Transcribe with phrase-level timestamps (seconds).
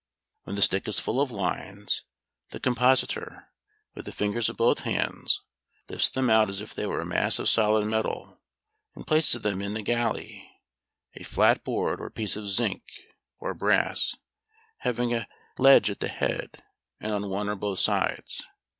[0.45, 2.05] When the stick is full of lines,
[2.49, 3.49] the compositor,
[3.93, 5.43] with the fingers of both hands,
[5.89, 8.41] lifts them out as if they were a mass of solid metal,
[8.95, 10.51] and places them in the "galley,"
[11.13, 12.81] a flat board or piece of zinc
[13.37, 14.15] or brass,
[14.79, 15.27] having a
[15.59, 16.63] ledge at the head,
[16.99, 18.41] and on one or both sides.